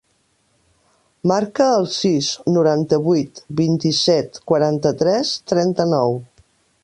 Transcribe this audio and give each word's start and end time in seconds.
Marca 1.31 1.67
el 1.81 1.85
sis, 1.97 2.29
noranta-vuit, 2.55 3.43
vint-i-set, 3.61 4.41
quaranta-tres, 4.53 5.35
trenta-nou. 5.53 6.19